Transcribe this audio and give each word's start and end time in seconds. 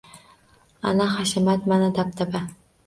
Ana 0.93 1.09
hashamat, 1.19 1.71
mana 1.73 1.93
dabdaba 2.01 2.47